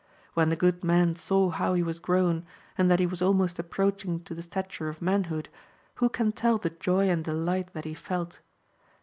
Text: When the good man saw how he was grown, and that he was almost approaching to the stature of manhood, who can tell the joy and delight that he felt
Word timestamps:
When 0.33 0.49
the 0.49 0.55
good 0.55 0.83
man 0.83 1.15
saw 1.15 1.51
how 1.51 1.75
he 1.75 1.83
was 1.83 1.99
grown, 1.99 2.43
and 2.75 2.89
that 2.89 2.97
he 2.99 3.05
was 3.05 3.21
almost 3.21 3.59
approaching 3.59 4.21
to 4.23 4.33
the 4.33 4.41
stature 4.41 4.89
of 4.89 4.99
manhood, 4.99 5.47
who 5.97 6.09
can 6.09 6.31
tell 6.31 6.57
the 6.57 6.71
joy 6.71 7.07
and 7.07 7.23
delight 7.23 7.71
that 7.73 7.85
he 7.85 7.93
felt 7.93 8.39